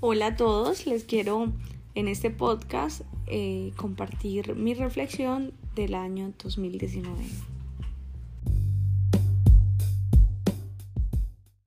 Hola 0.00 0.26
a 0.26 0.36
todos, 0.36 0.86
les 0.86 1.04
quiero 1.04 1.54
en 1.94 2.06
este 2.06 2.28
podcast 2.28 3.00
eh, 3.26 3.72
compartir 3.76 4.54
mi 4.54 4.74
reflexión 4.74 5.54
del 5.74 5.94
año 5.94 6.34
2019. 6.44 7.24